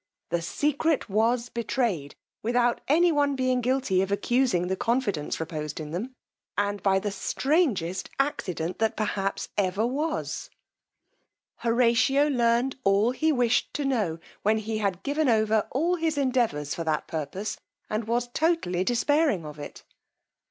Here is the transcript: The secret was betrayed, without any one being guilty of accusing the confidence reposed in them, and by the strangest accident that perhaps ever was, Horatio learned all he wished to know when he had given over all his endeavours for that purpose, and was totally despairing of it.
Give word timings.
The 0.29 0.41
secret 0.41 1.09
was 1.11 1.49
betrayed, 1.49 2.15
without 2.41 2.81
any 2.87 3.11
one 3.11 3.35
being 3.35 3.61
guilty 3.61 4.01
of 4.01 4.11
accusing 4.11 4.65
the 4.65 4.75
confidence 4.75 5.39
reposed 5.39 5.79
in 5.79 5.91
them, 5.91 6.15
and 6.57 6.81
by 6.81 6.97
the 6.97 7.11
strangest 7.11 8.09
accident 8.19 8.79
that 8.79 8.97
perhaps 8.97 9.49
ever 9.59 9.85
was, 9.85 10.49
Horatio 11.57 12.29
learned 12.29 12.77
all 12.83 13.11
he 13.11 13.31
wished 13.31 13.75
to 13.75 13.85
know 13.85 14.17
when 14.41 14.57
he 14.57 14.79
had 14.79 15.03
given 15.03 15.29
over 15.29 15.67
all 15.69 15.97
his 15.97 16.17
endeavours 16.17 16.73
for 16.73 16.83
that 16.83 17.07
purpose, 17.07 17.59
and 17.87 18.07
was 18.07 18.27
totally 18.29 18.83
despairing 18.83 19.45
of 19.45 19.59
it. 19.59 19.83